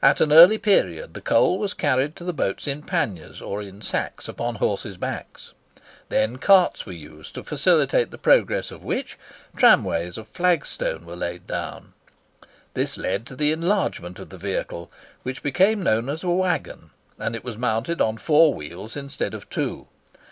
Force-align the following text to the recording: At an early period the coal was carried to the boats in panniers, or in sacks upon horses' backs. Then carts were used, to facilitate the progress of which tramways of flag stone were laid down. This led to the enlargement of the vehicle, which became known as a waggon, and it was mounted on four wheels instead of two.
At 0.00 0.20
an 0.20 0.30
early 0.32 0.56
period 0.56 1.14
the 1.14 1.20
coal 1.20 1.58
was 1.58 1.74
carried 1.74 2.14
to 2.14 2.22
the 2.22 2.32
boats 2.32 2.68
in 2.68 2.80
panniers, 2.80 3.42
or 3.42 3.60
in 3.60 3.82
sacks 3.82 4.28
upon 4.28 4.54
horses' 4.62 4.96
backs. 4.98 5.52
Then 6.10 6.36
carts 6.36 6.86
were 6.86 6.92
used, 6.92 7.34
to 7.34 7.42
facilitate 7.42 8.12
the 8.12 8.18
progress 8.18 8.70
of 8.70 8.84
which 8.84 9.18
tramways 9.56 10.16
of 10.16 10.28
flag 10.28 10.64
stone 10.64 11.04
were 11.04 11.16
laid 11.16 11.48
down. 11.48 11.94
This 12.74 12.96
led 12.96 13.26
to 13.26 13.34
the 13.34 13.50
enlargement 13.50 14.20
of 14.20 14.28
the 14.28 14.38
vehicle, 14.38 14.92
which 15.24 15.42
became 15.42 15.82
known 15.82 16.08
as 16.08 16.22
a 16.22 16.28
waggon, 16.30 16.90
and 17.18 17.34
it 17.34 17.42
was 17.42 17.58
mounted 17.58 18.00
on 18.00 18.16
four 18.16 18.54
wheels 18.54 18.96
instead 18.96 19.34
of 19.34 19.50
two. 19.50 19.88